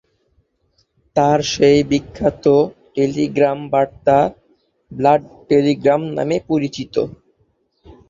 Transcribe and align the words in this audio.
তার 1.15 1.39
সেই 1.51 1.79
বিখ্যাত 1.91 2.45
টেলিগ্রাম 2.95 3.59
বার্তা 3.73 4.19
ব্লাড 4.91 5.21
টেলিগ্রাম 5.49 6.01
নামে 6.17 6.37
পরিচিত। 6.49 6.95